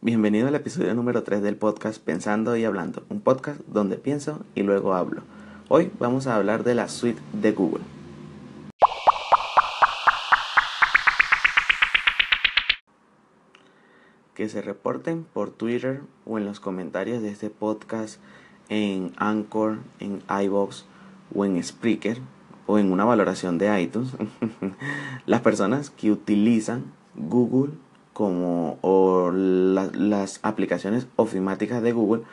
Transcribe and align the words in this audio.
Bienvenido 0.00 0.46
al 0.46 0.54
episodio 0.54 0.94
número 0.94 1.24
3 1.24 1.42
del 1.42 1.56
podcast 1.56 2.00
Pensando 2.00 2.56
y 2.56 2.64
Hablando, 2.64 3.02
un 3.08 3.20
podcast 3.20 3.60
donde 3.66 3.96
pienso 3.96 4.44
y 4.54 4.62
luego 4.62 4.94
hablo. 4.94 5.22
Hoy 5.68 5.90
vamos 5.98 6.28
a 6.28 6.36
hablar 6.36 6.62
de 6.62 6.76
la 6.76 6.88
suite 6.88 7.20
de 7.32 7.50
Google. 7.50 7.82
Que 14.34 14.48
se 14.48 14.62
reporten 14.62 15.24
por 15.24 15.50
Twitter 15.50 16.02
o 16.24 16.38
en 16.38 16.44
los 16.44 16.60
comentarios 16.60 17.20
de 17.20 17.30
este 17.30 17.50
podcast 17.50 18.20
en 18.68 19.12
Anchor, 19.16 19.78
en 19.98 20.22
iBox 20.44 20.84
o 21.34 21.44
en 21.44 21.60
Spreaker 21.60 22.18
o 22.68 22.78
en 22.78 22.92
una 22.92 23.04
valoración 23.04 23.58
de 23.58 23.82
iTunes 23.82 24.12
las 25.26 25.40
personas 25.40 25.90
que 25.90 26.12
utilizan 26.12 26.84
Google 27.16 27.72
como 28.18 28.78
o 28.80 29.30
las 29.30 30.40
aplicaciones 30.42 31.06
ofimáticas 31.14 31.84
de 31.84 31.92
Google 31.92 32.24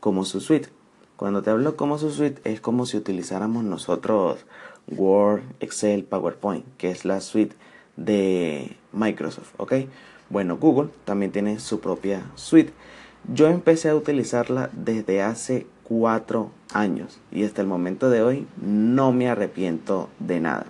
como 0.00 0.24
su 0.24 0.40
suite. 0.40 0.70
Cuando 1.18 1.42
te 1.42 1.50
hablo 1.50 1.76
como 1.76 1.98
su 1.98 2.10
suite 2.10 2.40
es 2.50 2.62
como 2.62 2.86
si 2.86 2.96
utilizáramos 2.96 3.62
nosotros 3.62 4.46
Word, 4.88 5.42
Excel, 5.60 6.04
PowerPoint, 6.04 6.64
que 6.78 6.90
es 6.90 7.04
la 7.04 7.20
suite 7.20 7.54
de 7.98 8.78
Microsoft, 8.94 9.52
¿ok? 9.58 9.74
Bueno, 10.30 10.56
Google 10.56 10.88
también 11.04 11.30
tiene 11.30 11.58
su 11.58 11.78
propia 11.78 12.24
suite. 12.36 12.72
Yo 13.30 13.48
empecé 13.48 13.90
a 13.90 13.96
utilizarla 13.96 14.70
desde 14.72 15.20
hace 15.20 15.66
cuatro 15.82 16.52
años 16.72 17.20
y 17.30 17.44
hasta 17.44 17.60
el 17.60 17.68
momento 17.68 18.08
de 18.08 18.22
hoy 18.22 18.46
no 18.62 19.12
me 19.12 19.28
arrepiento 19.28 20.08
de 20.20 20.40
nada. 20.40 20.64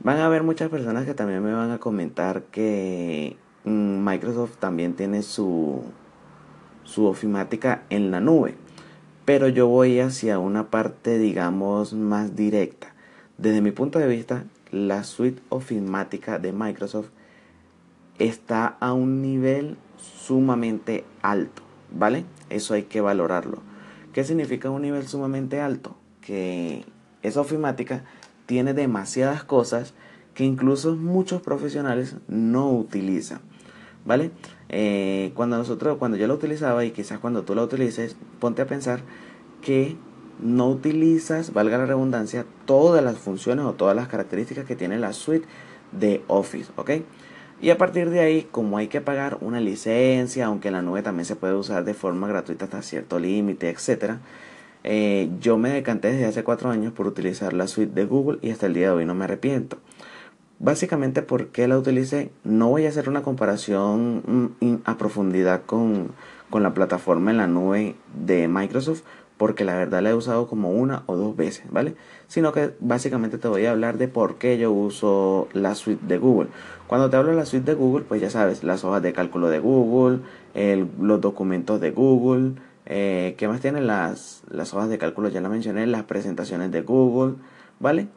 Van 0.00 0.18
a 0.18 0.26
haber 0.26 0.42
muchas 0.42 0.68
personas 0.68 1.06
que 1.06 1.14
también 1.14 1.42
me 1.42 1.54
van 1.54 1.70
a 1.70 1.78
comentar 1.78 2.42
que 2.42 3.38
Microsoft 3.68 4.56
también 4.58 4.94
tiene 4.94 5.22
su, 5.22 5.82
su 6.84 7.06
ofimática 7.06 7.82
en 7.90 8.10
la 8.10 8.20
nube. 8.20 8.54
Pero 9.24 9.48
yo 9.48 9.68
voy 9.68 10.00
hacia 10.00 10.38
una 10.38 10.70
parte, 10.70 11.18
digamos, 11.18 11.92
más 11.92 12.34
directa. 12.34 12.94
Desde 13.36 13.60
mi 13.60 13.72
punto 13.72 13.98
de 13.98 14.08
vista, 14.08 14.44
la 14.70 15.04
suite 15.04 15.42
ofimática 15.48 16.38
de 16.38 16.52
Microsoft 16.52 17.08
está 18.18 18.66
a 18.80 18.92
un 18.92 19.22
nivel 19.22 19.76
sumamente 19.96 21.04
alto, 21.22 21.62
¿vale? 21.92 22.24
Eso 22.50 22.74
hay 22.74 22.84
que 22.84 23.00
valorarlo. 23.00 23.62
¿Qué 24.12 24.24
significa 24.24 24.70
un 24.70 24.82
nivel 24.82 25.06
sumamente 25.06 25.60
alto? 25.60 25.96
Que 26.20 26.84
esa 27.22 27.40
ofimática 27.40 28.04
tiene 28.46 28.74
demasiadas 28.74 29.44
cosas 29.44 29.94
que 30.34 30.44
incluso 30.44 30.96
muchos 30.96 31.42
profesionales 31.42 32.16
no 32.28 32.70
utilizan. 32.72 33.40
¿Vale? 34.08 34.30
Eh, 34.70 35.32
cuando 35.34 35.58
nosotros, 35.58 35.98
cuando 35.98 36.16
yo 36.16 36.26
la 36.26 36.34
utilizaba 36.34 36.82
y 36.84 36.90
quizás 36.92 37.20
cuando 37.20 37.42
tú 37.42 37.54
la 37.54 37.62
utilices, 37.62 38.16
ponte 38.40 38.62
a 38.62 38.66
pensar 38.66 39.00
que 39.60 39.96
no 40.40 40.68
utilizas, 40.68 41.52
valga 41.52 41.76
la 41.76 41.84
redundancia, 41.84 42.46
todas 42.64 43.04
las 43.04 43.18
funciones 43.18 43.66
o 43.66 43.74
todas 43.74 43.94
las 43.94 44.08
características 44.08 44.64
que 44.64 44.76
tiene 44.76 44.98
la 44.98 45.12
suite 45.12 45.46
de 45.92 46.22
Office, 46.26 46.72
¿ok? 46.76 46.90
Y 47.60 47.70
a 47.70 47.76
partir 47.76 48.08
de 48.08 48.20
ahí, 48.20 48.48
como 48.50 48.78
hay 48.78 48.86
que 48.88 49.02
pagar 49.02 49.36
una 49.42 49.60
licencia, 49.60 50.46
aunque 50.46 50.70
la 50.70 50.80
nube 50.80 51.02
también 51.02 51.26
se 51.26 51.36
puede 51.36 51.54
usar 51.54 51.84
de 51.84 51.92
forma 51.92 52.28
gratuita 52.28 52.64
hasta 52.64 52.80
cierto 52.82 53.18
límite, 53.18 53.68
etcétera, 53.68 54.20
eh, 54.84 55.28
yo 55.40 55.58
me 55.58 55.70
decanté 55.70 56.12
desde 56.12 56.24
hace 56.24 56.44
cuatro 56.44 56.70
años 56.70 56.94
por 56.94 57.06
utilizar 57.06 57.52
la 57.52 57.66
suite 57.66 57.92
de 57.92 58.06
Google 58.06 58.38
y 58.40 58.52
hasta 58.52 58.66
el 58.66 58.74
día 58.74 58.86
de 58.86 58.94
hoy 58.94 59.04
no 59.04 59.14
me 59.14 59.24
arrepiento. 59.24 59.76
Básicamente, 60.60 61.22
¿por 61.22 61.48
qué 61.48 61.68
la 61.68 61.78
utilicé? 61.78 62.32
No 62.42 62.68
voy 62.68 62.86
a 62.86 62.88
hacer 62.88 63.08
una 63.08 63.22
comparación 63.22 64.50
mm, 64.60 64.74
a 64.84 64.98
profundidad 64.98 65.62
con, 65.64 66.10
con 66.50 66.64
la 66.64 66.74
plataforma 66.74 67.30
en 67.30 67.36
la 67.36 67.46
nube 67.46 67.94
de 68.14 68.48
Microsoft, 68.48 69.02
porque 69.36 69.64
la 69.64 69.76
verdad 69.76 70.02
la 70.02 70.10
he 70.10 70.14
usado 70.14 70.48
como 70.48 70.72
una 70.72 71.04
o 71.06 71.14
dos 71.14 71.36
veces, 71.36 71.64
¿vale? 71.70 71.94
Sino 72.26 72.52
que 72.52 72.72
básicamente 72.80 73.38
te 73.38 73.46
voy 73.46 73.66
a 73.66 73.70
hablar 73.70 73.98
de 73.98 74.08
por 74.08 74.36
qué 74.36 74.58
yo 74.58 74.72
uso 74.72 75.46
la 75.52 75.76
suite 75.76 76.04
de 76.04 76.18
Google. 76.18 76.48
Cuando 76.88 77.08
te 77.08 77.16
hablo 77.16 77.30
de 77.30 77.36
la 77.36 77.46
suite 77.46 77.70
de 77.70 77.74
Google, 77.74 78.04
pues 78.08 78.20
ya 78.20 78.28
sabes, 78.28 78.64
las 78.64 78.82
hojas 78.82 79.00
de 79.00 79.12
cálculo 79.12 79.48
de 79.50 79.60
Google, 79.60 80.20
los 81.00 81.20
documentos 81.20 81.80
de 81.80 81.92
Google, 81.92 82.54
eh, 82.84 83.36
¿qué 83.38 83.46
más 83.46 83.60
tienen 83.60 83.86
las, 83.86 84.42
las 84.50 84.74
hojas 84.74 84.88
de 84.88 84.98
cálculo? 84.98 85.28
Ya 85.28 85.40
la 85.40 85.48
mencioné, 85.48 85.86
las 85.86 86.02
presentaciones 86.02 86.72
de 86.72 86.82
Google, 86.82 87.36
¿vale? 87.78 88.08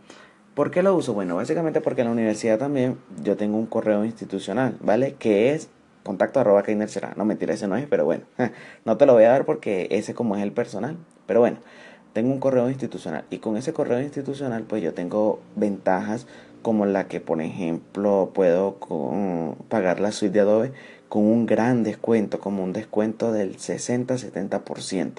¿Por 0.62 0.70
qué 0.70 0.84
lo 0.84 0.96
uso? 0.96 1.16
Bueno, 1.16 1.38
básicamente 1.38 1.82
porque 1.82 2.02
en 2.02 2.08
la 2.10 2.14
universidad 2.14 2.60
también 2.60 3.00
yo 3.24 3.36
tengo 3.36 3.58
un 3.58 3.66
correo 3.66 4.06
institucional, 4.06 4.78
¿vale? 4.80 5.16
Que 5.16 5.56
es 5.56 5.70
contacto 6.04 6.40
arroba 6.40 6.64
será. 6.86 7.14
No, 7.18 7.26
mentira, 7.26 7.56
ese 7.56 7.68
no 7.68 7.78
es, 7.78 7.88
pero 7.88 8.06
bueno, 8.06 8.26
no 8.86 8.96
te 8.96 9.08
lo 9.08 9.14
voy 9.14 9.24
a 9.24 9.30
dar 9.30 9.46
porque 9.46 9.88
ese 9.90 10.14
como 10.14 10.36
es 10.36 10.44
el 10.44 10.52
personal. 10.52 10.98
Pero 11.26 11.40
bueno, 11.40 11.58
tengo 12.14 12.32
un 12.32 12.40
correo 12.40 12.70
institucional 12.70 13.26
y 13.32 13.40
con 13.40 13.58
ese 13.58 13.74
correo 13.74 14.00
institucional 14.02 14.62
pues 14.62 14.84
yo 14.84 14.94
tengo 14.94 15.40
ventajas 15.56 16.28
como 16.62 16.86
la 16.86 17.08
que 17.08 17.20
por 17.20 17.42
ejemplo 17.42 18.30
puedo 18.32 18.78
pagar 19.68 20.00
la 20.00 20.12
suite 20.12 20.36
de 20.36 20.40
Adobe 20.42 20.74
con 21.10 21.24
un 21.24 21.48
gran 21.48 21.82
descuento, 21.82 22.40
como 22.40 22.64
un 22.64 22.72
descuento 22.72 23.32
del 23.32 23.58
60-70% 23.58 25.14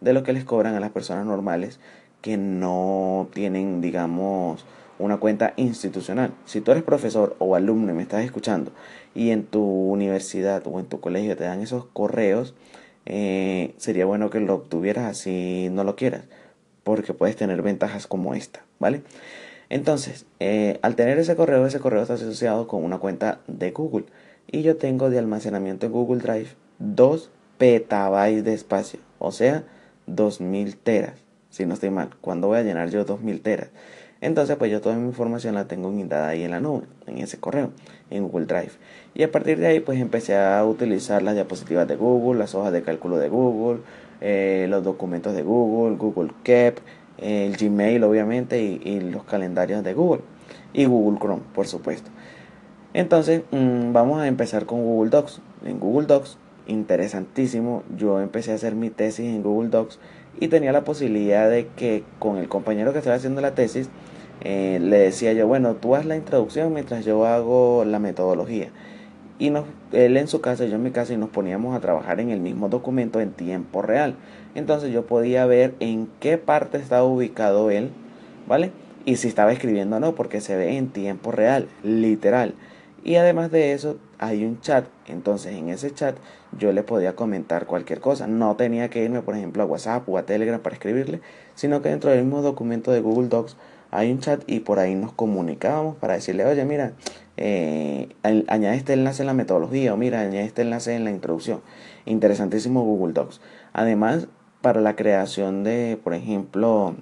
de 0.00 0.12
lo 0.12 0.22
que 0.22 0.32
les 0.32 0.44
cobran 0.44 0.76
a 0.76 0.80
las 0.80 0.92
personas 0.92 1.26
normales 1.26 1.80
que 2.24 2.38
no 2.38 3.28
tienen, 3.34 3.82
digamos, 3.82 4.64
una 4.98 5.18
cuenta 5.18 5.54
institucional. 5.56 6.32
Si 6.44 6.60
tú 6.60 6.70
eres 6.70 6.82
profesor 6.82 7.36
o 7.38 7.54
alumno 7.54 7.92
y 7.92 7.94
me 7.94 8.02
estás 8.02 8.24
escuchando 8.24 8.72
y 9.14 9.30
en 9.30 9.44
tu 9.44 9.62
universidad 9.62 10.66
o 10.66 10.78
en 10.78 10.86
tu 10.86 11.00
colegio 11.00 11.36
te 11.36 11.44
dan 11.44 11.60
esos 11.60 11.86
correos, 11.86 12.54
eh, 13.06 13.74
sería 13.76 14.06
bueno 14.06 14.30
que 14.30 14.40
lo 14.40 14.54
obtuvieras 14.54 15.04
así 15.04 15.68
no 15.70 15.84
lo 15.84 15.96
quieras, 15.96 16.24
porque 16.82 17.14
puedes 17.14 17.36
tener 17.36 17.62
ventajas 17.62 18.06
como 18.06 18.34
esta, 18.34 18.64
¿vale? 18.78 19.02
Entonces, 19.68 20.26
eh, 20.40 20.78
al 20.82 20.94
tener 20.94 21.18
ese 21.18 21.36
correo, 21.36 21.66
ese 21.66 21.80
correo 21.80 22.02
está 22.02 22.14
asociado 22.14 22.66
con 22.66 22.84
una 22.84 22.98
cuenta 22.98 23.40
de 23.46 23.70
Google 23.72 24.06
y 24.50 24.62
yo 24.62 24.76
tengo 24.76 25.10
de 25.10 25.18
almacenamiento 25.18 25.86
en 25.86 25.92
Google 25.92 26.22
Drive 26.22 26.50
2 26.78 27.30
petabytes 27.58 28.44
de 28.44 28.54
espacio, 28.54 29.00
o 29.18 29.32
sea, 29.32 29.64
2000 30.06 30.76
teras 30.76 31.24
si 31.54 31.66
no 31.66 31.74
estoy 31.74 31.90
mal. 31.90 32.10
¿Cuándo 32.20 32.48
voy 32.48 32.58
a 32.58 32.62
llenar 32.62 32.90
yo 32.90 33.04
2000 33.04 33.40
teras? 33.40 33.68
Entonces, 34.24 34.56
pues 34.56 34.70
yo 34.72 34.80
toda 34.80 34.96
mi 34.96 35.06
información 35.06 35.54
la 35.54 35.66
tengo 35.68 35.92
guindada 35.92 36.28
ahí 36.28 36.44
en 36.44 36.52
la 36.52 36.58
nube, 36.58 36.86
en 37.06 37.18
ese 37.18 37.38
correo, 37.38 37.72
en 38.08 38.26
Google 38.26 38.46
Drive. 38.46 38.70
Y 39.14 39.22
a 39.22 39.30
partir 39.30 39.58
de 39.58 39.66
ahí, 39.66 39.80
pues 39.80 40.00
empecé 40.00 40.34
a 40.34 40.64
utilizar 40.64 41.22
las 41.22 41.34
diapositivas 41.34 41.86
de 41.86 41.96
Google, 41.96 42.38
las 42.38 42.54
hojas 42.54 42.72
de 42.72 42.80
cálculo 42.80 43.18
de 43.18 43.28
Google, 43.28 43.82
eh, 44.22 44.66
los 44.70 44.82
documentos 44.82 45.34
de 45.34 45.42
Google, 45.42 45.98
Google 45.98 46.32
Keep, 46.42 46.76
el 47.18 47.54
Gmail, 47.54 48.02
obviamente, 48.02 48.62
y, 48.62 49.00
los 49.00 49.24
calendarios 49.24 49.84
de 49.84 49.92
Google. 49.92 50.22
Y 50.72 50.86
Google 50.86 51.18
Chrome, 51.18 51.42
por 51.54 51.66
supuesto. 51.66 52.10
Entonces, 52.94 53.42
mm, 53.50 53.92
vamos 53.92 54.22
a 54.22 54.26
empezar 54.26 54.64
con 54.64 54.82
Google 54.84 55.10
Docs. 55.10 55.42
En 55.66 55.78
Google 55.78 56.06
Docs, 56.06 56.38
interesantísimo, 56.66 57.82
yo 57.94 58.22
empecé 58.22 58.52
a 58.52 58.54
hacer 58.54 58.74
mi 58.74 58.88
tesis 58.88 59.26
en 59.26 59.42
Google 59.42 59.68
Docs 59.68 59.98
y 60.40 60.48
tenía 60.48 60.72
la 60.72 60.82
posibilidad 60.82 61.50
de 61.50 61.66
que 61.76 62.04
con 62.18 62.38
el 62.38 62.48
compañero 62.48 62.94
que 62.94 63.00
estaba 63.00 63.16
haciendo 63.16 63.42
la 63.42 63.54
tesis 63.54 63.90
eh, 64.44 64.78
le 64.80 64.98
decía 64.98 65.32
yo, 65.32 65.46
bueno, 65.46 65.74
tú 65.74 65.94
haz 65.94 66.04
la 66.04 66.16
introducción 66.16 66.72
mientras 66.72 67.04
yo 67.04 67.26
hago 67.26 67.84
la 67.84 67.98
metodología. 67.98 68.68
Y 69.38 69.50
nos, 69.50 69.64
él 69.92 70.16
en 70.16 70.28
su 70.28 70.40
casa, 70.40 70.66
yo 70.66 70.76
en 70.76 70.82
mi 70.82 70.90
casa, 70.90 71.12
y 71.12 71.16
nos 71.16 71.30
poníamos 71.30 71.74
a 71.74 71.80
trabajar 71.80 72.20
en 72.20 72.30
el 72.30 72.40
mismo 72.40 72.68
documento 72.68 73.20
en 73.20 73.32
tiempo 73.32 73.82
real. 73.82 74.14
Entonces 74.54 74.92
yo 74.92 75.06
podía 75.06 75.46
ver 75.46 75.74
en 75.80 76.08
qué 76.20 76.38
parte 76.38 76.78
estaba 76.78 77.04
ubicado 77.04 77.70
él, 77.70 77.90
¿vale? 78.46 78.70
Y 79.06 79.16
si 79.16 79.28
estaba 79.28 79.52
escribiendo 79.52 79.96
o 79.96 80.00
no, 80.00 80.14
porque 80.14 80.40
se 80.40 80.56
ve 80.56 80.76
en 80.76 80.88
tiempo 80.88 81.32
real, 81.32 81.66
literal. 81.82 82.54
Y 83.02 83.16
además 83.16 83.50
de 83.50 83.72
eso, 83.72 83.98
hay 84.18 84.44
un 84.44 84.60
chat. 84.60 84.86
Entonces, 85.06 85.54
en 85.54 85.68
ese 85.68 85.92
chat 85.92 86.16
yo 86.58 86.72
le 86.72 86.82
podía 86.82 87.14
comentar 87.14 87.66
cualquier 87.66 88.00
cosa. 88.00 88.26
No 88.26 88.56
tenía 88.56 88.88
que 88.88 89.02
irme, 89.02 89.20
por 89.20 89.36
ejemplo, 89.36 89.62
a 89.62 89.66
WhatsApp 89.66 90.08
o 90.08 90.16
a 90.16 90.22
Telegram 90.24 90.60
para 90.60 90.74
escribirle, 90.74 91.20
sino 91.54 91.82
que 91.82 91.90
dentro 91.90 92.10
del 92.10 92.24
mismo 92.24 92.40
documento 92.40 92.92
de 92.92 93.00
Google 93.00 93.28
Docs 93.28 93.56
hay 93.94 94.10
un 94.10 94.18
chat 94.18 94.42
y 94.48 94.60
por 94.60 94.80
ahí 94.80 94.94
nos 94.96 95.12
comunicábamos 95.12 95.96
para 95.96 96.14
decirle, 96.14 96.44
oye, 96.44 96.64
mira, 96.64 96.94
eh, 97.36 98.08
añade 98.22 98.76
este 98.76 98.92
enlace 98.92 99.22
en 99.22 99.28
la 99.28 99.34
metodología 99.34 99.94
o 99.94 99.96
mira, 99.96 100.20
añade 100.20 100.44
este 100.44 100.62
enlace 100.62 100.94
en 100.94 101.04
la 101.04 101.10
introducción. 101.10 101.60
Interesantísimo 102.04 102.82
Google 102.82 103.12
Docs. 103.12 103.40
Además, 103.72 104.26
para 104.60 104.80
la 104.80 104.96
creación 104.96 105.62
de, 105.62 105.96
por 106.02 106.12
ejemplo, 106.12 106.96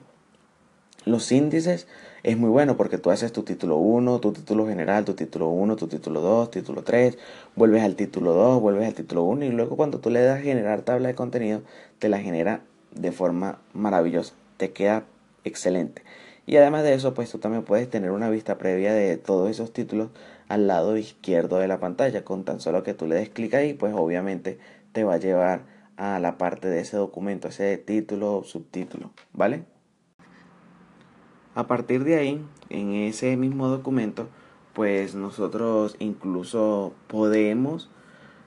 los 1.07 1.33
índices, 1.33 1.89
es 2.23 2.37
muy 2.37 2.51
bueno 2.51 2.77
porque 2.77 2.99
tú 2.99 3.11
haces 3.11 3.33
tu 3.33 3.43
título 3.43 3.79
1, 3.79 4.21
tu 4.21 4.33
título 4.33 4.67
general, 4.67 5.07
tu 5.07 5.15
título 5.15 5.49
1, 5.49 5.77
tu 5.77 5.89
título 5.89 6.21
2, 6.21 6.51
título 6.51 6.83
3, 6.83 7.17
vuelves 7.57 7.83
al 7.83 7.97
título 7.97 8.35
2, 8.35 8.61
vuelves 8.61 8.87
al 8.87 8.95
título 8.95 9.25
1 9.25 9.47
y 9.47 9.51
luego 9.51 9.77
cuando 9.77 9.99
tú 9.99 10.11
le 10.11 10.23
das 10.23 10.43
generar 10.43 10.83
tabla 10.83 11.09
de 11.09 11.15
contenido, 11.15 11.63
te 11.99 12.11
la 12.11 12.19
genera 12.19 12.61
de 12.95 13.13
forma 13.13 13.59
maravillosa, 13.73 14.35
te 14.59 14.73
queda 14.73 15.05
excelente. 15.45 16.03
Y 16.47 16.57
además 16.57 16.83
de 16.83 16.95
eso, 16.95 17.15
pues 17.15 17.31
tú 17.31 17.39
también 17.39 17.65
puedes 17.65 17.89
tener 17.89 18.11
una 18.11 18.29
vista 18.29 18.59
previa 18.59 18.93
de 18.93 19.17
todos 19.17 19.51
esos 19.51 19.73
títulos 19.73 20.11
al 20.49 20.67
lado 20.67 20.97
izquierdo 20.97 21.59
de 21.59 21.69
la 21.69 21.79
pantalla. 21.79 22.25
Con 22.25 22.45
tan 22.45 22.61
solo 22.61 22.83
que 22.83 22.95
tú 22.95 23.07
le 23.07 23.15
des 23.15 23.29
clic 23.31 23.55
ahí, 23.55 23.75
pues 23.75 23.95
obviamente 23.95 24.59
te 24.93 25.05
va 25.05 25.15
a 25.15 25.19
llevar 25.19 25.63
a 25.97 26.19
la 26.19 26.39
parte 26.39 26.69
de 26.69 26.81
ese 26.81 26.97
documento, 26.97 27.49
ese 27.49 27.79
título 27.79 28.39
o 28.39 28.45
subtítulo, 28.45 29.11
¿vale? 29.33 29.65
A 31.55 31.67
partir 31.67 32.05
de 32.05 32.17
ahí, 32.17 32.45
en 32.71 32.93
ese 32.95 33.37
mismo 33.37 33.69
documento, 33.69 34.29
pues 34.73 35.15
nosotros 35.15 35.97
incluso 35.99 36.95
podemos 37.07 37.91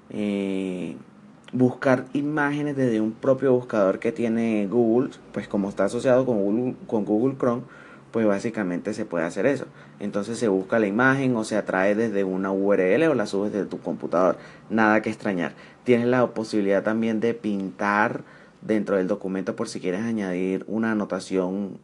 eh, 0.10 0.98
buscar 1.52 2.06
imágenes 2.14 2.76
desde 2.76 3.02
un 3.02 3.12
propio 3.12 3.54
buscador 3.54 4.00
que 4.00 4.12
tiene 4.12 4.68
Google, 4.68 5.12
pues 5.32 5.48
como 5.48 5.70
está 5.70 5.86
asociado 5.86 6.26
con 6.26 6.38
Google, 6.44 6.76
con 6.88 7.06
Google 7.06 7.38
Chrome, 7.38 7.64
pues 8.12 8.26
básicamente 8.26 8.94
se 8.94 9.06
puede 9.06 9.26
hacer 9.26 9.46
eso. 9.46 9.66
Entonces 10.00 10.38
se 10.38 10.48
busca 10.48 10.80
la 10.80 10.88
imagen 10.88 11.36
o 11.36 11.44
se 11.44 11.58
atrae 11.58 11.96
desde 11.96 12.24
una 12.24 12.52
URL 12.52 13.04
o 13.04 13.14
la 13.14 13.26
subes 13.26 13.52
desde 13.52 13.66
tu 13.66 13.80
computador. 13.80 14.38
Nada 14.70 15.02
que 15.02 15.10
extrañar. 15.10 15.54
Tienes 15.84 16.08
la 16.08 16.26
posibilidad 16.34 16.84
también 16.84 17.20
de 17.20 17.34
pintar 17.34 18.24
dentro 18.62 18.98
del 18.98 19.08
documento 19.08 19.56
por 19.56 19.68
si 19.68 19.80
quieres 19.80 20.02
añadir 20.02 20.64
una 20.68 20.92
anotación 20.92 21.78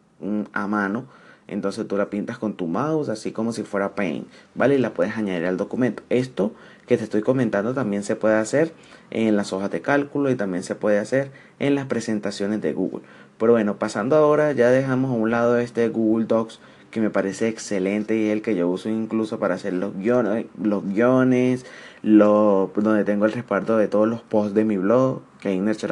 a 0.52 0.66
mano 0.66 1.06
entonces 1.52 1.86
tú 1.86 1.96
la 1.96 2.08
pintas 2.08 2.38
con 2.38 2.54
tu 2.54 2.66
mouse, 2.66 3.08
así 3.08 3.32
como 3.32 3.52
si 3.52 3.62
fuera 3.62 3.94
Paint, 3.94 4.26
¿vale? 4.54 4.76
Y 4.76 4.78
la 4.78 4.94
puedes 4.94 5.16
añadir 5.16 5.44
al 5.46 5.56
documento. 5.56 6.02
Esto 6.08 6.52
que 6.86 6.96
te 6.96 7.04
estoy 7.04 7.22
comentando 7.22 7.74
también 7.74 8.02
se 8.02 8.16
puede 8.16 8.36
hacer 8.36 8.72
en 9.10 9.36
las 9.36 9.52
hojas 9.52 9.70
de 9.70 9.80
cálculo 9.80 10.30
y 10.30 10.34
también 10.34 10.62
se 10.62 10.74
puede 10.74 10.98
hacer 10.98 11.30
en 11.58 11.74
las 11.74 11.86
presentaciones 11.86 12.60
de 12.60 12.72
Google. 12.72 13.02
Pero 13.38 13.52
bueno, 13.52 13.78
pasando 13.78 14.16
ahora, 14.16 14.52
ya 14.52 14.70
dejamos 14.70 15.10
a 15.10 15.14
un 15.14 15.30
lado 15.30 15.58
este 15.58 15.88
Google 15.88 16.26
Docs 16.26 16.60
que 16.90 17.00
me 17.00 17.08
parece 17.08 17.48
excelente 17.48 18.16
y 18.16 18.28
el 18.28 18.42
que 18.42 18.54
yo 18.54 18.68
uso 18.68 18.90
incluso 18.90 19.38
para 19.38 19.54
hacer 19.54 19.72
los 19.72 19.96
guiones, 19.96 20.46
los 20.62 20.84
guiones 20.86 21.64
donde 22.02 23.04
tengo 23.04 23.24
el 23.24 23.32
respaldo 23.32 23.78
de 23.78 23.88
todos 23.88 24.06
los 24.06 24.20
posts 24.20 24.54
de 24.54 24.64
mi 24.64 24.76
blog, 24.76 25.22
que 25.40 25.56
es 25.56 25.86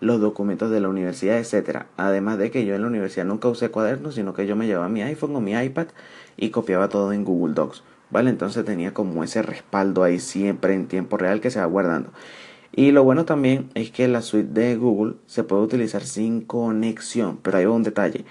los 0.00 0.20
documentos 0.20 0.70
de 0.70 0.80
la 0.80 0.88
universidad, 0.88 1.36
etcétera. 1.38 1.86
Además 1.98 2.38
de 2.38 2.50
que 2.50 2.64
yo 2.64 2.74
en 2.74 2.80
la 2.80 2.88
universidad 2.88 3.26
nunca 3.26 3.48
usé 3.48 3.70
cuadernos, 3.70 4.14
sino 4.14 4.32
que 4.32 4.46
yo 4.46 4.56
me 4.56 4.66
llevaba 4.66 4.88
mi 4.88 5.02
iPhone 5.02 5.36
o 5.36 5.40
mi 5.42 5.52
iPad 5.52 5.88
y 6.38 6.48
copiaba 6.48 6.88
todo 6.88 7.12
en 7.12 7.22
Google 7.22 7.52
Docs. 7.52 7.82
¿Vale? 8.10 8.30
Entonces 8.30 8.64
tenía 8.64 8.92
como 8.92 9.22
ese 9.24 9.42
respaldo 9.42 10.02
ahí 10.02 10.18
siempre 10.18 10.74
en 10.74 10.88
tiempo 10.88 11.16
real 11.16 11.40
que 11.40 11.50
se 11.50 11.60
va 11.60 11.66
guardando. 11.66 12.12
Y 12.72 12.92
lo 12.92 13.04
bueno 13.04 13.24
también 13.24 13.70
es 13.74 13.90
que 13.90 14.06
la 14.08 14.22
suite 14.22 14.52
de 14.52 14.76
Google 14.76 15.16
se 15.26 15.44
puede 15.44 15.62
utilizar 15.62 16.02
sin 16.02 16.40
conexión, 16.40 17.38
pero 17.42 17.58
hay 17.58 17.66
un 17.66 17.82
detalle. 17.82 18.24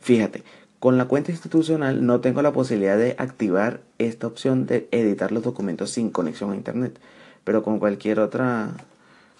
Fíjate, 0.00 0.44
con 0.78 0.98
la 0.98 1.06
cuenta 1.06 1.32
institucional 1.32 2.04
no 2.06 2.20
tengo 2.20 2.42
la 2.42 2.52
posibilidad 2.52 2.98
de 2.98 3.16
activar 3.18 3.80
esta 3.98 4.26
opción 4.26 4.66
de 4.66 4.88
editar 4.92 5.32
los 5.32 5.42
documentos 5.42 5.90
sin 5.90 6.10
conexión 6.10 6.52
a 6.52 6.56
internet, 6.56 7.00
pero 7.44 7.62
con 7.62 7.78
cualquier 7.78 8.20
otra 8.20 8.74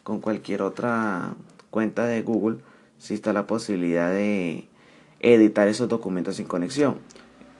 con 0.03 0.21
cualquier 0.21 0.63
otra 0.63 1.35
cuenta 1.71 2.07
de 2.07 2.23
Google 2.23 2.59
si 2.99 3.15
está 3.15 3.33
la 3.33 3.47
posibilidad 3.47 4.11
de 4.11 4.67
editar 5.21 5.69
esos 5.69 5.89
documentos 5.89 6.37
sin 6.37 6.47
conexión. 6.47 6.97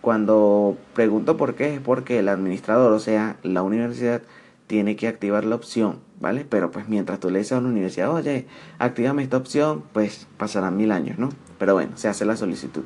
Cuando 0.09 0.79
pregunto 0.95 1.37
por 1.37 1.55
qué 1.55 1.75
es 1.75 1.81
porque 1.83 2.21
el 2.21 2.31
administrador, 2.31 2.95
o 2.95 2.99
sea, 2.99 3.37
la 3.43 3.63
universidad, 3.63 4.23
tiene 4.67 4.97
que 4.97 5.07
activar 5.07 5.45
la 5.45 5.55
opción, 5.55 5.99
¿vale? 6.19 6.47
Pero 6.49 6.71
pues 6.71 6.89
mientras 6.89 7.21
tú 7.21 7.29
le 7.29 7.41
dices 7.41 7.53
a 7.53 7.59
una 7.59 7.69
universidad, 7.69 8.11
oye, 8.11 8.47
activame 8.79 9.23
esta 9.23 9.37
opción, 9.37 9.85
pues 9.93 10.27
pasarán 10.39 10.79
mil 10.79 10.93
años, 10.93 11.19
¿no? 11.19 11.29
Pero 11.59 11.75
bueno, 11.75 11.93
se 11.97 12.09
hace 12.09 12.25
la 12.25 12.37
solicitud. 12.37 12.85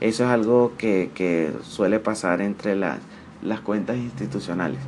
Eso 0.00 0.22
es 0.22 0.30
algo 0.30 0.74
que, 0.78 1.10
que 1.12 1.52
suele 1.64 1.98
pasar 1.98 2.40
entre 2.40 2.76
las, 2.76 3.00
las 3.42 3.58
cuentas 3.62 3.96
institucionales. 3.96 4.78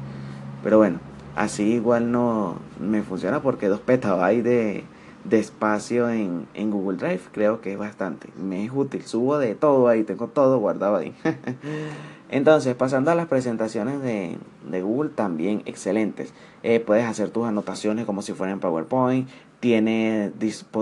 Pero 0.63 0.79
bueno, 0.79 1.01
así 1.35 1.65
igual 1.65 2.13
no 2.13 2.61
me 2.79 3.03
funciona 3.03 3.43
porque 3.43 3.67
dos 3.67 3.81
petabytes 3.81 4.45
de, 4.45 4.85
de 5.25 5.39
espacio 5.39 6.09
en, 6.11 6.47
en, 6.55 6.71
Google 6.71 6.99
Drive. 6.99 7.23
Creo 7.33 7.61
que 7.61 7.73
es 7.73 7.79
bastante. 7.79 8.29
Me 8.37 8.65
es 8.65 8.71
útil. 8.73 9.03
Subo 9.05 9.39
de 9.39 9.55
todo 9.55 9.89
ahí. 9.89 10.03
Tengo 10.05 10.29
todo 10.29 10.59
guardado 10.59 10.97
ahí. 10.97 11.15
Entonces, 12.29 12.75
pasando 12.75 13.11
a 13.11 13.15
las 13.15 13.27
presentaciones 13.27 14.03
de, 14.03 14.39
de 14.69 14.83
Google, 14.83 15.11
también 15.11 15.63
excelentes. 15.67 16.33
Eh, 16.63 16.81
puedes 16.81 17.05
hacer 17.05 17.31
tus 17.31 17.47
anotaciones 17.47 18.07
como 18.07 18.23
si 18.23 18.33
fueran 18.33 18.61
PowerPoint. 18.61 19.29
Tiene 19.61 20.33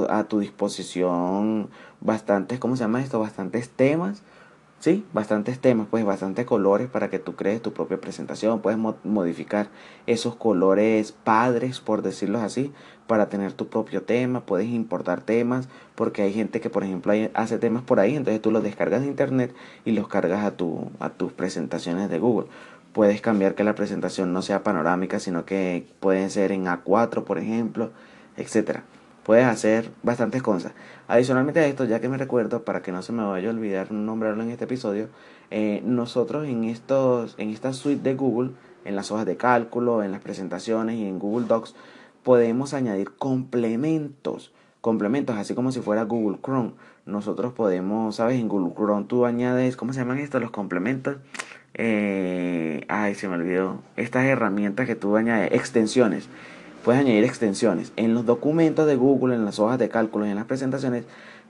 a 0.09 0.25
tu 0.25 0.39
disposición 0.39 1.69
bastantes, 2.01 2.59
¿cómo 2.59 2.77
se 2.77 2.85
llama 2.85 3.03
esto? 3.03 3.21
Bastantes 3.21 3.69
temas 3.69 4.23
Sí, 4.81 5.05
bastantes 5.13 5.61
temas, 5.61 5.89
pues 5.91 6.07
bastantes 6.07 6.47
colores 6.47 6.89
para 6.89 7.11
que 7.11 7.19
tú 7.19 7.37
crees 7.37 7.61
tu 7.61 7.75
propia 7.75 8.01
presentación. 8.01 8.63
Puedes 8.63 8.79
modificar 9.05 9.69
esos 10.07 10.37
colores 10.37 11.13
padres, 11.13 11.81
por 11.81 12.01
decirlo 12.01 12.39
así, 12.39 12.73
para 13.07 13.29
tener 13.29 13.53
tu 13.53 13.69
propio 13.69 14.05
tema. 14.05 14.47
Puedes 14.47 14.69
importar 14.69 15.21
temas, 15.21 15.69
porque 15.95 16.23
hay 16.23 16.33
gente 16.33 16.63
que, 16.63 16.71
por 16.71 16.83
ejemplo, 16.83 17.13
hace 17.35 17.59
temas 17.59 17.83
por 17.83 18.01
ahí, 18.01 18.17
entonces 18.17 18.41
tú 18.41 18.51
los 18.51 18.63
descargas 18.63 19.03
de 19.03 19.09
internet 19.09 19.55
y 19.85 19.93
los 19.93 20.09
cargas 20.09 20.47
a, 20.47 20.57
tu, 20.57 20.91
a 20.99 21.11
tus 21.11 21.31
presentaciones 21.31 22.09
de 22.09 22.19
Google. 22.19 22.49
Puedes 22.95 23.21
cambiar 23.21 23.55
que 23.55 23.65
la 23.65 23.75
presentación 23.75 24.33
no 24.33 24.41
sea 24.41 24.63
panorámica, 24.63 25.21
sino 25.21 25.45
que 25.45 25.87
pueden 26.01 26.31
ser 26.31 26.53
en 26.53 26.65
A4, 26.65 27.25
por 27.25 27.39
ejemplo, 27.39 27.91
etcétera 28.39 28.85
puedes 29.25 29.45
hacer 29.45 29.91
bastantes 30.03 30.43
cosas. 30.43 30.73
Adicionalmente 31.09 31.61
a 31.61 31.67
esto, 31.67 31.85
ya 31.85 32.01
que 32.01 32.09
me 32.09 32.17
recuerdo, 32.17 32.65
para 32.65 32.83
que 32.83 32.93
no 32.93 33.03
se 33.03 33.13
me 33.13 33.25
vaya 33.25 33.49
a 33.49 33.53
olvidar 33.53 33.93
nombrarlo 33.93 34.43
en 34.43 34.51
este 34.51 34.65
episodio, 34.65 35.09
eh, 35.51 35.83
nosotros 35.85 36.47
en, 36.47 36.65
estos, 36.65 37.35
en 37.39 37.51
esta 37.51 37.73
suite 37.73 38.03
de 38.03 38.15
Google, 38.15 38.53
en 38.85 38.97
las 38.97 39.11
hojas 39.11 39.27
de 39.27 39.37
cálculo, 39.37 40.03
en 40.03 40.13
las 40.13 40.21
presentaciones 40.21 40.97
y 40.97 41.07
en 41.07 41.19
Google 41.19 41.47
Docs, 41.47 41.75
podemos 42.23 42.75
añadir 42.75 43.11
complementos. 43.13 44.53
Complementos, 44.81 45.37
así 45.37 45.55
como 45.55 45.73
si 45.73 45.81
fuera 45.81 46.05
Google 46.05 46.39
Chrome. 46.43 46.73
Nosotros 47.05 47.53
podemos, 47.53 48.17
¿sabes? 48.17 48.41
En 48.41 48.49
Google 48.49 48.75
Chrome 48.75 49.05
tú 49.05 49.27
añades, 49.27 49.77
¿cómo 49.77 49.93
se 49.93 50.01
llaman 50.01 50.19
estos? 50.19 50.41
Los 50.41 50.51
complementos. 50.51 51.17
Eh, 51.75 52.85
ay, 52.89 53.15
se 53.15 53.29
me 53.29 53.35
olvidó. 53.35 53.83
Estas 53.97 54.25
herramientas 54.25 54.87
que 54.87 54.95
tú 54.95 55.17
añades, 55.17 55.53
extensiones 55.53 56.29
puedes 56.85 57.01
añadir 57.01 57.25
extensiones. 57.25 57.93
En 57.97 58.15
los 58.15 58.27
documentos 58.27 58.87
de 58.87 58.97
Google, 58.97 59.35
en 59.35 59.45
las 59.45 59.59
hojas 59.59 59.79
de 59.79 59.89
cálculo 59.89 60.27
y 60.27 60.31
en 60.31 60.37
las 60.37 60.47
presentaciones, 60.47 61.05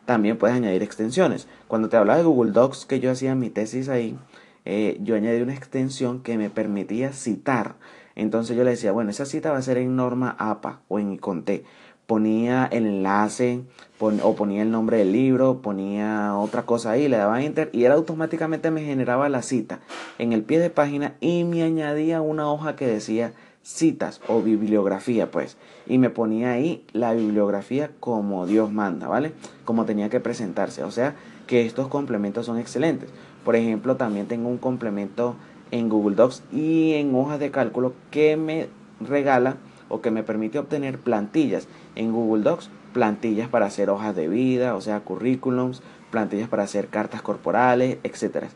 también 0.05 0.37
puedes 0.39 0.57
añadir 0.57 0.83
extensiones. 0.83 1.47
Cuando 1.69 1.89
te 1.89 1.97
hablaba 1.97 2.19
de 2.19 2.25
Google 2.25 2.53
Docs, 2.53 2.87
que 2.87 3.01
yo 3.01 3.11
hacía 3.11 3.35
mi 3.35 3.51
tesis 3.51 3.89
ahí, 3.89 4.19
eh, 4.65 4.99
yo 5.03 5.15
añadí 5.15 5.41
una 5.41 5.55
extensión 5.55 6.23
que 6.23 6.37
me 6.37 6.51
permitía 6.51 7.13
citar. 7.13 7.77
Entonces 8.17 8.57
yo 8.57 8.65
le 8.65 8.71
decía, 8.71 8.93
bueno, 8.93 9.11
esa 9.11 9.25
cita 9.25 9.53
va 9.53 9.59
a 9.59 9.63
ser 9.63 9.79
en 9.79 9.97
norma 9.97 10.35
APA 10.39 10.81
o 10.89 10.99
en 10.99 11.13
ICONTE. 11.13 11.65
Ponía 12.07 12.67
el 12.73 12.87
enlace 12.87 13.63
o 14.01 14.35
ponía 14.35 14.63
el 14.63 14.73
nombre 14.73 14.97
del 14.97 15.13
libro, 15.13 15.63
ponía 15.63 16.35
otra 16.37 16.63
cosa 16.63 16.91
ahí, 16.91 17.07
le 17.07 17.17
daba 17.17 17.41
enter 17.43 17.71
y 17.73 17.85
él 17.85 17.93
automáticamente 17.93 18.73
me 18.73 18.83
generaba 18.83 19.29
la 19.29 19.43
cita 19.43 19.79
en 20.19 20.33
el 20.33 20.43
pie 20.43 20.59
de 20.59 20.71
página 20.71 21.15
y 21.21 21.45
me 21.45 21.63
añadía 21.63 22.21
una 22.21 22.51
hoja 22.51 22.75
que 22.75 22.89
decía 22.89 23.33
citas 23.63 24.21
o 24.29 24.43
bibliografía, 24.43 25.31
pues. 25.31 25.57
Y 25.87 25.99
me 25.99 26.11
ponía 26.11 26.53
ahí 26.53 26.85
la 26.93 27.13
bibliografía 27.15 27.91
como 28.01 28.47
Dios 28.47 28.73
manda, 28.73 29.09
¿vale? 29.09 29.33
Como 29.65 29.85
tenía 29.85 30.09
que 30.09 30.21
presentarse. 30.21 30.85
O 30.85 30.91
sea 30.91 31.15
que 31.47 31.67
estos 31.67 31.89
complementos 31.89 32.47
son 32.47 32.59
excelentes. 32.59 33.11
Por 33.45 33.57
ejemplo, 33.57 33.97
también 33.97 34.27
tengo 34.27 34.49
un 34.49 34.59
complemento 34.59 35.35
en 35.71 35.89
Google 35.89 36.17
Docs 36.17 36.43
y 36.53 36.95
en 36.95 37.15
hojas 37.15 37.41
de 37.41 37.51
cálculo 37.51 37.95
que 38.11 38.37
me 38.37 38.69
regala 39.01 39.57
o 39.89 40.01
que 40.01 40.11
me 40.11 40.23
permite 40.23 40.59
obtener 40.59 40.99
plantillas 40.99 41.67
en 41.97 42.13
Google 42.13 42.45
Docs, 42.45 42.71
plantillas 42.93 43.49
para 43.49 43.67
hacer 43.67 43.91
hojas 43.91 44.15
de 44.15 44.29
vida, 44.29 44.75
o 44.77 44.81
sea, 44.81 45.01
currículums, 45.01 45.83
plantillas 46.11 46.49
para 46.49 46.65
hacer 46.65 46.89
cartas 46.89 47.23
corporales, 47.23 47.99
etcétera. 48.05 48.49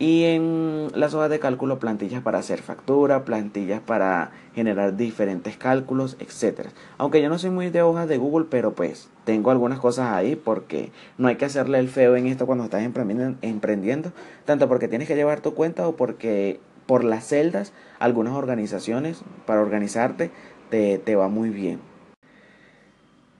Y 0.00 0.24
en 0.24 0.88
las 0.94 1.12
hojas 1.12 1.28
de 1.28 1.40
cálculo, 1.40 1.78
plantillas 1.78 2.22
para 2.22 2.38
hacer 2.38 2.62
factura, 2.62 3.26
plantillas 3.26 3.82
para 3.82 4.30
generar 4.54 4.96
diferentes 4.96 5.58
cálculos, 5.58 6.16
etc. 6.20 6.68
Aunque 6.96 7.20
yo 7.20 7.28
no 7.28 7.38
soy 7.38 7.50
muy 7.50 7.68
de 7.68 7.82
hojas 7.82 8.08
de 8.08 8.16
Google, 8.16 8.46
pero 8.48 8.72
pues 8.72 9.10
tengo 9.26 9.50
algunas 9.50 9.78
cosas 9.78 10.10
ahí 10.14 10.36
porque 10.36 10.90
no 11.18 11.28
hay 11.28 11.36
que 11.36 11.44
hacerle 11.44 11.78
el 11.80 11.90
feo 11.90 12.16
en 12.16 12.28
esto 12.28 12.46
cuando 12.46 12.64
estás 12.64 12.82
emprendiendo, 12.82 14.12
tanto 14.46 14.68
porque 14.68 14.88
tienes 14.88 15.06
que 15.06 15.16
llevar 15.16 15.42
tu 15.42 15.52
cuenta 15.52 15.86
o 15.86 15.96
porque 15.96 16.60
por 16.86 17.04
las 17.04 17.26
celdas, 17.26 17.74
algunas 17.98 18.32
organizaciones, 18.32 19.20
para 19.44 19.60
organizarte, 19.60 20.30
te, 20.70 20.96
te 20.96 21.14
va 21.14 21.28
muy 21.28 21.50
bien. 21.50 21.78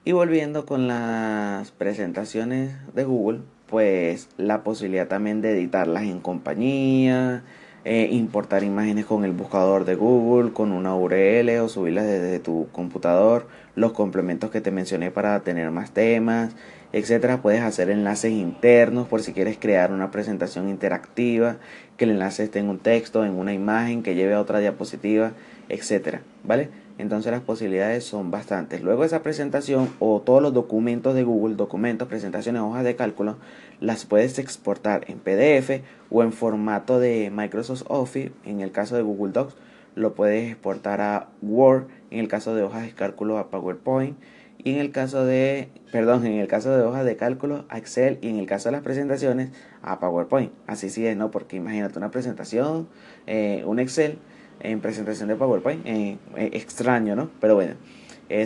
Y 0.05 0.13
volviendo 0.13 0.67
con 0.67 0.89
las 0.89 1.71
presentaciones 1.71 2.75
de 2.95 3.05
Google, 3.05 3.41
pues 3.71 4.29
la 4.37 4.63
posibilidad 4.63 5.07
también 5.07 5.41
de 5.41 5.53
editarlas 5.53 6.03
en 6.03 6.21
compañía, 6.21 7.45
eh, 7.85 8.09
importar 8.11 8.63
imágenes 8.63 9.07
con 9.07 9.25
el 9.25 9.33
buscador 9.33 9.87
de 9.87 9.95
Google, 9.95 10.53
con 10.53 10.73
una 10.73 10.95
URL 10.95 11.61
o 11.61 11.69
subirlas 11.69 12.05
desde 12.05 12.39
tu 12.41 12.69
computador, 12.73 13.47
los 13.75 13.93
complementos 13.93 14.51
que 14.51 14.61
te 14.61 14.71
mencioné 14.71 15.11
para 15.11 15.41
tener 15.41 15.71
más 15.71 15.93
temas, 15.93 16.55
etcétera. 16.93 17.41
Puedes 17.41 17.63
hacer 17.63 17.89
enlaces 17.89 18.33
internos 18.33 19.09
por 19.09 19.23
si 19.23 19.33
quieres 19.33 19.57
crear 19.59 19.93
una 19.93 20.11
presentación 20.11 20.69
interactiva, 20.69 21.57
que 21.97 22.05
el 22.05 22.11
enlace 22.11 22.45
esté 22.45 22.59
en 22.59 22.69
un 22.69 22.81
texto, 22.81 23.25
en 23.25 23.33
una 23.33 23.55
imagen, 23.55 24.03
que 24.03 24.15
lleve 24.15 24.35
a 24.35 24.41
otra 24.41 24.59
diapositiva, 24.59 25.33
etcétera, 25.69 26.23
¿vale? 26.45 26.69
Entonces 27.01 27.33
las 27.33 27.41
posibilidades 27.41 28.05
son 28.05 28.31
bastantes. 28.31 28.83
Luego 28.83 29.05
esa 29.05 29.23
presentación 29.23 29.89
o 29.99 30.21
todos 30.21 30.43
los 30.43 30.53
documentos 30.53 31.15
de 31.15 31.23
Google, 31.23 31.57
documentos, 31.57 32.09
presentaciones, 32.09 32.63
hojas 32.63 32.85
de 32.85 32.97
cálculo, 32.97 33.39
las 33.81 34.05
puedes 34.05 34.39
exportar 34.39 35.05
en 35.09 35.19
PDF 35.19 35.83
o 36.11 36.23
en 36.23 36.33
formato 36.33 37.01
de 37.01 37.31
Microsoft 37.31 37.85
Office, 37.89 38.33
en 38.45 38.61
el 38.61 38.71
caso 38.73 38.97
de 38.97 39.03
Google 39.03 39.33
Docs, 39.33 39.57
lo 39.95 40.15
puedes 40.15 40.53
exportar 40.53 41.01
a 41.01 41.29
Word, 41.43 41.89
en 42.11 42.21
el 42.21 42.29
caso 42.29 42.55
de 42.55 42.63
hojas 42.63 42.83
de 42.83 42.93
cálculo 42.93 43.39
a 43.39 43.51
PowerPoint 43.51 44.17
y 44.63 44.73
en 44.73 44.79
el 44.79 44.91
caso 44.91 45.25
de, 45.25 45.69
perdón, 45.91 46.27
en 46.27 46.35
el 46.35 46.47
caso 46.47 46.77
de 46.77 46.83
hojas 46.83 47.05
de 47.05 47.17
cálculo 47.17 47.65
a 47.69 47.79
Excel 47.79 48.19
y 48.21 48.29
en 48.29 48.37
el 48.37 48.47
caso 48.47 48.69
de 48.69 48.73
las 48.73 48.83
presentaciones 48.83 49.51
a 49.83 50.01
PowerPoint. 50.01 50.53
Así 50.67 50.91
sí 50.91 51.07
es, 51.07 51.17
¿no? 51.17 51.31
Porque 51.31 51.57
imagínate 51.57 51.99
una 51.99 52.11
presentación, 52.11 52.89
eh, 53.27 53.63
un 53.67 53.79
Excel 53.79 54.19
en 54.61 54.81
presentación 54.81 55.29
de 55.29 55.37
PowerPoint, 55.37 55.87
eh, 55.87 56.19
eh, 56.37 56.51
extraño, 56.53 57.17
¿no? 57.17 57.31
Pero 57.41 57.55
bueno, 57.55 57.75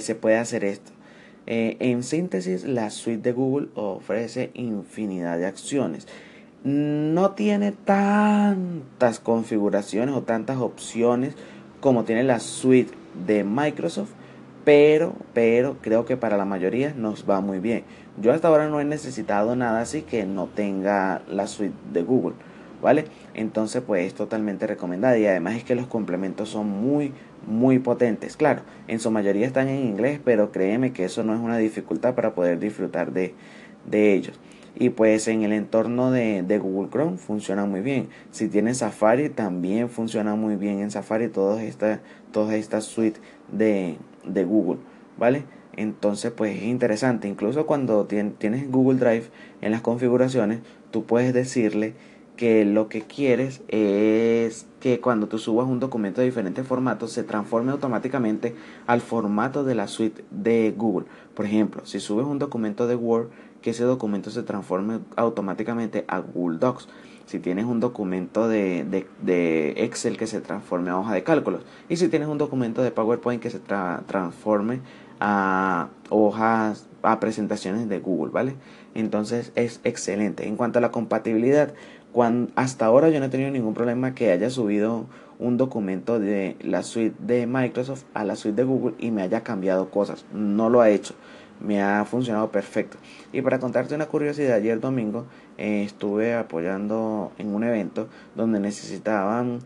se 0.00 0.14
puede 0.14 0.38
hacer 0.38 0.64
esto. 0.64 0.92
en 1.47 2.02
síntesis, 2.02 2.64
la 2.64 2.88
suite 2.88 3.23
de 3.23 3.33
Google 3.33 3.68
ofrece 3.75 4.50
infinidad 4.54 5.38
de 5.38 5.47
acciones. 5.47 6.09
No 6.64 7.33
tiene 7.33 7.73
tantas 7.73 9.21
configuraciones 9.21 10.14
o 10.14 10.23
tantas 10.23 10.56
opciones 10.56 11.35
como 11.80 12.04
tiene 12.04 12.25
la 12.25 12.40
suite 12.40 12.94
de 13.26 13.44
Microsoft, 13.44 14.12
pero, 14.64 15.14
pero 15.35 15.76
creo 15.83 16.06
que 16.06 16.16
para 16.16 16.38
la 16.38 16.47
mayoría 16.47 16.94
nos 16.97 17.28
va 17.28 17.42
muy 17.42 17.59
bien. 17.59 17.85
Yo 18.21 18.33
hasta 18.33 18.49
ahora 18.49 18.68
no 18.68 18.80
he 18.80 18.85
necesitado 18.85 19.54
nada 19.56 19.80
así 19.80 20.02
que 20.02 20.25
no 20.25 20.47
tenga 20.47 21.23
la 21.28 21.47
suite 21.47 21.75
de 21.92 22.02
Google, 22.02 22.37
¿vale? 22.84 23.06
Entonces 23.32 23.82
pues 23.84 24.06
es 24.06 24.12
totalmente 24.12 24.66
recomendada 24.66 25.16
y 25.16 25.24
además 25.24 25.56
es 25.56 25.64
que 25.64 25.74
los 25.74 25.86
complementos 25.86 26.50
son 26.50 26.68
muy, 26.68 27.14
muy 27.46 27.78
potentes. 27.78 28.36
Claro, 28.36 28.60
en 28.88 29.00
su 29.00 29.10
mayoría 29.10 29.46
están 29.46 29.68
en 29.68 29.86
inglés, 29.86 30.20
pero 30.22 30.52
créeme 30.52 30.92
que 30.92 31.06
eso 31.06 31.24
no 31.24 31.34
es 31.34 31.40
una 31.40 31.56
dificultad 31.56 32.14
para 32.14 32.34
poder 32.34 32.58
disfrutar 32.58 33.12
de, 33.12 33.32
de 33.86 34.12
ellos. 34.12 34.38
Y 34.76 34.90
pues 34.90 35.28
en 35.28 35.44
el 35.44 35.54
entorno 35.54 36.10
de, 36.10 36.42
de, 36.42 36.58
Google 36.58 36.90
Chrome 36.90 37.16
funciona 37.16 37.64
muy 37.64 37.80
bien. 37.80 38.08
Si 38.32 38.48
tienes 38.48 38.78
Safari 38.78 39.30
también 39.30 39.88
funciona 39.88 40.34
muy 40.34 40.56
bien 40.56 40.80
en 40.80 40.90
Safari 40.90 41.28
todas 41.28 41.62
estas 41.62 42.00
toda 42.32 42.54
esta 42.54 42.82
suite 42.82 43.18
de, 43.50 43.96
de 44.26 44.44
Google, 44.44 44.80
¿vale? 45.16 45.44
Entonces, 45.76 46.32
pues 46.32 46.56
es 46.56 46.64
interesante. 46.64 47.28
Incluso 47.28 47.66
cuando 47.66 48.04
tienes 48.06 48.70
Google 48.70 48.98
Drive 48.98 49.30
en 49.62 49.70
las 49.70 49.80
configuraciones, 49.80 50.60
tú 50.90 51.04
puedes 51.04 51.32
decirle 51.32 51.94
que 52.36 52.64
lo 52.64 52.88
que 52.88 53.02
quieres 53.02 53.62
es 53.68 54.66
que 54.80 55.00
cuando 55.00 55.28
tú 55.28 55.38
subas 55.38 55.66
un 55.66 55.80
documento 55.80 56.20
de 56.20 56.26
diferentes 56.26 56.66
formatos 56.66 57.12
se 57.12 57.22
transforme 57.22 57.72
automáticamente 57.72 58.54
al 58.86 59.00
formato 59.00 59.64
de 59.64 59.74
la 59.74 59.86
suite 59.86 60.24
de 60.30 60.74
Google. 60.76 61.06
Por 61.34 61.46
ejemplo, 61.46 61.86
si 61.86 62.00
subes 62.00 62.26
un 62.26 62.38
documento 62.38 62.86
de 62.86 62.96
Word, 62.96 63.28
que 63.62 63.70
ese 63.70 63.84
documento 63.84 64.30
se 64.30 64.42
transforme 64.42 64.98
automáticamente 65.16 66.04
a 66.08 66.18
Google 66.18 66.58
Docs 66.58 66.88
si 67.26 67.38
tienes 67.38 67.64
un 67.64 67.80
documento 67.80 68.48
de, 68.48 69.06
Excel 69.76 70.16
que 70.16 70.26
se 70.26 70.40
transforme 70.40 70.90
a 70.90 70.98
hoja 70.98 71.14
de 71.14 71.22
cálculos 71.22 71.62
y 71.88 71.96
si 71.96 72.08
tienes 72.08 72.28
un 72.28 72.38
documento 72.38 72.82
de 72.82 72.90
PowerPoint 72.90 73.42
que 73.42 73.50
se 73.50 73.60
transforme 73.60 74.80
a 75.20 75.88
hojas, 76.10 76.86
a 77.02 77.20
presentaciones 77.20 77.88
de 77.88 78.00
Google, 78.00 78.32
¿vale? 78.32 78.56
Entonces 78.94 79.52
es 79.54 79.80
excelente. 79.84 80.46
En 80.46 80.56
cuanto 80.56 80.78
a 80.78 80.82
la 80.82 80.90
compatibilidad, 80.90 81.72
hasta 82.54 82.87
ahora 82.87 83.11
yo 83.11 83.21
no 83.21 83.26
he 83.26 83.28
tenido 83.28 83.50
ningún 83.50 83.75
problema 83.75 84.14
que 84.14 84.30
haya 84.30 84.50
subido 84.50 85.06
un 85.38 85.56
documento 85.56 86.21
de 86.21 86.56
la 86.61 86.83
suite 86.83 87.16
de 87.18 87.47
Microsoft 87.47 88.04
a 88.14 88.25
la 88.25 88.37
suite 88.37 88.56
de 88.56 88.64
Google 88.64 88.94
y 88.99 89.11
me 89.11 89.23
haya 89.23 89.42
cambiado 89.42 89.90
cosas. 89.90 90.25
No 90.33 90.71
lo 90.71 90.80
ha 90.80 90.90
hecho 90.90 91.14
me 91.61 91.83
ha 91.83 92.04
funcionado 92.04 92.50
perfecto. 92.50 92.99
Y 93.33 93.42
para 93.42 93.59
contarte 93.59 93.94
una 93.94 94.06
curiosidad, 94.06 94.56
ayer 94.56 94.80
domingo 94.80 95.26
eh, 95.59 95.83
estuve 95.85 96.35
apoyando 96.35 97.33
en 97.38 97.54
un 97.54 97.64
evento 97.64 98.09
donde 98.35 98.61
necesitaban 98.61 99.61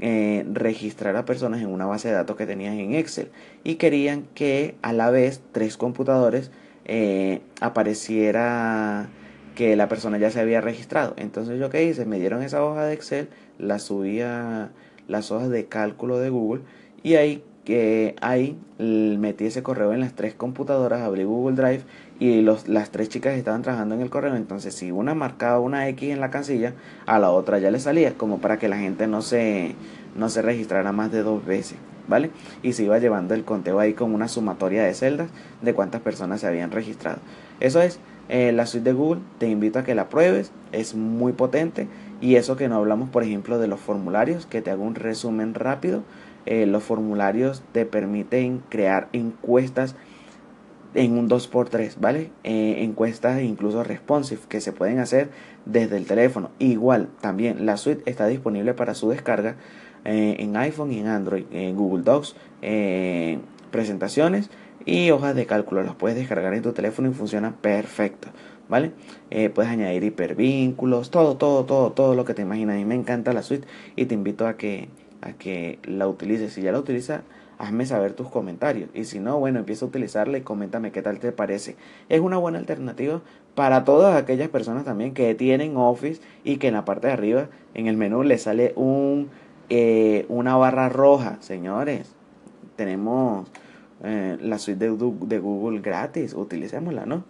eh, 0.00 0.46
registrar 0.52 1.16
a 1.16 1.24
personas 1.24 1.60
en 1.60 1.68
una 1.68 1.86
base 1.86 2.08
de 2.08 2.14
datos 2.14 2.36
que 2.36 2.46
tenían 2.46 2.74
en 2.74 2.94
Excel 2.94 3.30
y 3.64 3.76
querían 3.76 4.24
que 4.34 4.76
a 4.82 4.92
la 4.92 5.10
vez 5.10 5.42
tres 5.52 5.76
computadores 5.76 6.50
eh, 6.84 7.40
apareciera 7.60 9.08
que 9.58 9.74
la 9.74 9.88
persona 9.88 10.18
ya 10.18 10.30
se 10.30 10.38
había 10.38 10.60
registrado. 10.60 11.14
Entonces 11.16 11.58
yo 11.58 11.68
qué 11.68 11.82
hice, 11.82 12.06
me 12.06 12.20
dieron 12.20 12.44
esa 12.44 12.64
hoja 12.64 12.84
de 12.84 12.94
Excel, 12.94 13.28
la 13.58 13.80
subí 13.80 14.20
a 14.20 14.70
las 15.08 15.32
hojas 15.32 15.50
de 15.50 15.66
cálculo 15.66 16.20
de 16.20 16.30
Google 16.30 16.62
y 17.02 17.16
ahí 17.16 17.42
que 17.64 18.14
ahí 18.20 18.56
metí 18.78 19.46
ese 19.46 19.64
correo 19.64 19.92
en 19.92 19.98
las 19.98 20.14
tres 20.14 20.32
computadoras, 20.32 21.00
abrí 21.00 21.24
Google 21.24 21.56
Drive 21.56 21.82
y 22.20 22.42
las 22.42 22.90
tres 22.90 23.08
chicas 23.08 23.34
estaban 23.34 23.62
trabajando 23.62 23.96
en 23.96 24.00
el 24.00 24.10
correo. 24.10 24.36
Entonces, 24.36 24.74
si 24.74 24.92
una 24.92 25.16
marcaba 25.16 25.58
una 25.58 25.88
X 25.88 26.08
en 26.08 26.20
la 26.20 26.30
casilla, 26.30 26.74
a 27.04 27.18
la 27.18 27.32
otra 27.32 27.58
ya 27.58 27.72
le 27.72 27.80
salía, 27.80 28.14
como 28.14 28.38
para 28.38 28.60
que 28.60 28.68
la 28.68 28.78
gente 28.78 29.08
no 29.08 29.22
se, 29.22 29.74
no 30.14 30.28
se 30.28 30.40
registrara 30.40 30.92
más 30.92 31.10
de 31.10 31.24
dos 31.24 31.44
veces, 31.44 31.78
¿vale? 32.06 32.30
Y 32.62 32.74
se 32.74 32.84
iba 32.84 32.96
llevando 32.98 33.34
el 33.34 33.44
conteo 33.44 33.80
ahí 33.80 33.92
con 33.92 34.14
una 34.14 34.28
sumatoria 34.28 34.84
de 34.84 34.94
celdas 34.94 35.30
de 35.62 35.74
cuántas 35.74 36.00
personas 36.00 36.42
se 36.42 36.46
habían 36.46 36.70
registrado. 36.70 37.18
Eso 37.58 37.82
es 37.82 37.98
eh, 38.28 38.52
la 38.52 38.66
suite 38.66 38.90
de 38.90 38.92
Google. 38.92 39.22
Te 39.38 39.48
invito 39.48 39.78
a 39.78 39.84
que 39.84 39.94
la 39.94 40.08
pruebes, 40.08 40.52
es 40.72 40.94
muy 40.94 41.32
potente. 41.32 41.88
Y 42.20 42.36
eso 42.36 42.56
que 42.56 42.68
no 42.68 42.76
hablamos, 42.76 43.08
por 43.08 43.22
ejemplo, 43.22 43.58
de 43.58 43.68
los 43.68 43.80
formularios, 43.80 44.46
que 44.46 44.60
te 44.60 44.70
hago 44.70 44.84
un 44.84 44.94
resumen 44.94 45.54
rápido. 45.54 46.02
Eh, 46.46 46.66
los 46.66 46.82
formularios 46.82 47.62
te 47.72 47.86
permiten 47.86 48.62
crear 48.68 49.08
encuestas 49.12 49.96
en 50.94 51.18
un 51.18 51.28
2x3, 51.28 51.96
¿vale? 52.00 52.30
Eh, 52.44 52.76
encuestas 52.78 53.42
incluso 53.42 53.84
responsive 53.84 54.40
que 54.48 54.60
se 54.60 54.72
pueden 54.72 54.98
hacer 54.98 55.28
desde 55.66 55.96
el 55.96 56.06
teléfono. 56.06 56.50
Igual, 56.58 57.08
también 57.20 57.66
la 57.66 57.76
suite 57.76 58.10
está 58.10 58.26
disponible 58.26 58.74
para 58.74 58.94
su 58.94 59.10
descarga 59.10 59.56
en 60.04 60.56
iPhone 60.56 60.90
y 60.92 61.00
en 61.00 61.08
Android, 61.08 61.44
en 61.50 61.76
Google 61.76 62.02
Docs, 62.02 62.34
presentaciones 63.70 64.48
y 64.88 65.10
hojas 65.10 65.34
de 65.34 65.46
cálculo. 65.46 65.82
Las 65.82 65.94
puedes 65.94 66.16
descargar 66.16 66.54
en 66.54 66.62
tu 66.62 66.72
teléfono 66.72 67.08
y 67.08 67.12
funciona 67.12 67.56
perfecto, 67.56 68.28
¿vale? 68.68 68.92
puedes 69.54 69.70
añadir 69.70 70.04
hipervínculos, 70.04 71.10
todo, 71.10 71.36
todo, 71.36 71.64
todo, 71.64 71.92
todo 71.92 72.14
lo 72.14 72.24
que 72.24 72.34
te 72.34 72.42
imaginas. 72.42 72.76
A 72.76 72.78
mí 72.78 72.84
me 72.84 72.94
encanta 72.94 73.32
la 73.32 73.42
suite 73.42 73.66
y 73.96 74.06
te 74.06 74.14
invito 74.14 74.46
a 74.46 74.56
que 74.56 74.88
a 75.20 75.32
que 75.32 75.78
la 75.84 76.08
utilices. 76.08 76.52
Si 76.52 76.62
ya 76.62 76.72
la 76.72 76.78
utilizas, 76.78 77.22
hazme 77.58 77.86
saber 77.86 78.12
tus 78.12 78.28
comentarios. 78.28 78.90
Y 78.94 79.04
si 79.04 79.20
no, 79.20 79.38
bueno, 79.38 79.60
empieza 79.60 79.84
a 79.84 79.88
utilizarla 79.88 80.38
y 80.38 80.42
coméntame 80.42 80.92
qué 80.92 81.02
tal 81.02 81.18
te 81.18 81.32
parece. 81.32 81.76
Es 82.08 82.20
una 82.20 82.36
buena 82.38 82.58
alternativa 82.58 83.20
para 83.54 83.84
todas 83.84 84.16
aquellas 84.16 84.48
personas 84.48 84.84
también 84.84 85.14
que 85.14 85.34
tienen 85.34 85.76
Office 85.76 86.20
y 86.44 86.58
que 86.58 86.68
en 86.68 86.74
la 86.74 86.84
parte 86.84 87.08
de 87.08 87.12
arriba, 87.12 87.48
en 87.74 87.86
el 87.86 87.96
menú, 87.96 88.22
le 88.22 88.38
sale 88.38 88.72
un, 88.76 89.28
eh, 89.68 90.26
una 90.28 90.56
barra 90.56 90.88
roja. 90.88 91.38
Señores, 91.40 92.14
tenemos 92.76 93.48
eh, 94.04 94.38
la 94.40 94.58
suite 94.58 94.90
de, 94.90 95.38
Google 95.38 95.80
gratis. 95.80 96.34
Utilicémosla, 96.34 97.06
¿no? 97.06 97.24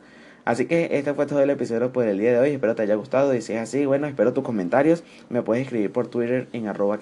Así 0.44 0.64
que 0.64 0.88
este 0.92 1.12
fue 1.12 1.26
todo 1.26 1.42
el 1.42 1.50
episodio 1.50 1.92
por 1.92 2.06
el 2.06 2.18
día 2.18 2.32
de 2.32 2.38
hoy. 2.38 2.50
Espero 2.52 2.74
te 2.74 2.80
haya 2.80 2.94
gustado. 2.94 3.34
Y 3.34 3.42
si 3.42 3.52
es 3.52 3.60
así, 3.60 3.84
bueno, 3.84 4.06
espero 4.06 4.32
tus 4.32 4.42
comentarios. 4.42 5.04
Me 5.28 5.42
puedes 5.42 5.64
escribir 5.64 5.92
por 5.92 6.06
Twitter 6.06 6.48
en 6.54 6.68
arroba 6.68 6.98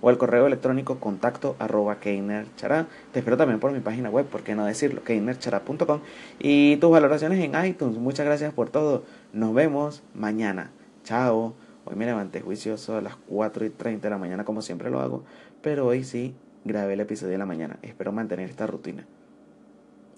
o 0.00 0.10
el 0.10 0.16
correo 0.16 0.46
electrónico 0.46 1.00
contacto 1.00 1.56
arroba 1.58 1.96
Te 1.96 2.92
espero 3.14 3.36
también 3.36 3.58
por 3.58 3.72
mi 3.72 3.80
página 3.80 4.10
web, 4.10 4.26
por 4.26 4.42
qué 4.44 4.54
no 4.54 4.64
decirlo, 4.64 5.02
keinerchara.com. 5.02 6.00
Y 6.38 6.76
tus 6.76 6.90
valoraciones 6.90 7.40
en 7.40 7.64
iTunes. 7.64 7.98
Muchas 7.98 8.26
gracias 8.26 8.52
por 8.54 8.70
todo. 8.70 9.02
Nos 9.32 9.52
vemos 9.54 10.04
mañana. 10.14 10.70
Chao. 11.02 11.54
Hoy 11.84 11.96
me 11.96 12.06
levanté 12.06 12.42
juicioso 12.42 12.96
a 12.96 13.00
las 13.00 13.16
4 13.26 13.64
y 13.64 13.70
30 13.70 14.06
de 14.06 14.10
la 14.10 14.18
mañana 14.18 14.44
como 14.44 14.62
siempre 14.62 14.88
lo 14.88 15.00
hago. 15.00 15.24
Pero 15.62 15.88
hoy 15.88 16.04
sí 16.04 16.32
grabé 16.64 16.94
el 16.94 17.00
episodio 17.00 17.32
de 17.32 17.38
la 17.38 17.46
mañana. 17.46 17.78
Espero 17.82 18.12
mantener 18.12 18.48
esta 18.48 18.66
rutina. 18.66 19.04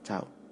Chao. 0.02 0.43